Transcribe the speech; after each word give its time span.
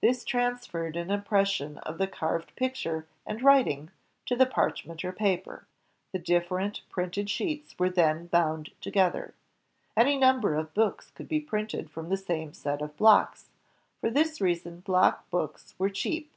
This 0.00 0.24
transferred 0.24 0.94
an 0.94 1.10
impression 1.10 1.78
of 1.78 1.98
the 1.98 2.06
carved 2.06 2.54
picture 2.54 3.08
and 3.26 3.42
writing 3.42 3.90
to 4.26 4.36
the 4.36 4.46
parchment 4.46 5.04
or 5.04 5.10
paper. 5.10 5.66
The 6.12 6.20
different 6.20 6.82
printed 6.88 7.28
sheets 7.28 7.76
were 7.76 7.90
then 7.90 8.28
boimd 8.28 8.70
together. 8.80 9.34
Any 9.96 10.16
number 10.16 10.54
of 10.54 10.74
books 10.74 11.10
could 11.10 11.26
be 11.26 11.40
printed 11.40 11.90
from 11.90 12.08
the 12.08 12.16
same 12.16 12.52
set 12.52 12.82
of 12.82 12.96
blocks; 12.96 13.50
for 14.00 14.10
this 14.10 14.40
reason 14.40 14.78
block 14.78 15.28
books 15.28 15.74
were 15.76 15.90
cheap. 15.90 16.30